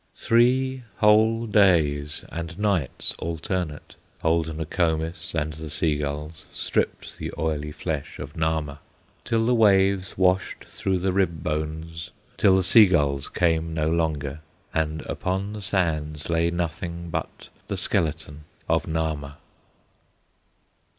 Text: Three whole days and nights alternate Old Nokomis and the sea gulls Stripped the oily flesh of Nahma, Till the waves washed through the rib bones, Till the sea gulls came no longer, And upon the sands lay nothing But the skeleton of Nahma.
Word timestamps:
Three 0.15 0.81
whole 0.97 1.45
days 1.45 2.25
and 2.29 2.57
nights 2.57 3.13
alternate 3.19 3.93
Old 4.23 4.47
Nokomis 4.57 5.35
and 5.35 5.53
the 5.53 5.69
sea 5.69 5.95
gulls 5.97 6.47
Stripped 6.51 7.19
the 7.19 7.31
oily 7.37 7.71
flesh 7.71 8.17
of 8.17 8.35
Nahma, 8.35 8.79
Till 9.23 9.45
the 9.45 9.53
waves 9.53 10.17
washed 10.17 10.65
through 10.65 10.97
the 10.97 11.13
rib 11.13 11.43
bones, 11.43 12.09
Till 12.35 12.57
the 12.57 12.63
sea 12.63 12.87
gulls 12.87 13.29
came 13.29 13.75
no 13.75 13.91
longer, 13.91 14.39
And 14.73 15.01
upon 15.03 15.53
the 15.53 15.61
sands 15.61 16.31
lay 16.31 16.49
nothing 16.49 17.11
But 17.11 17.49
the 17.67 17.77
skeleton 17.77 18.45
of 18.67 18.87
Nahma. 18.87 19.35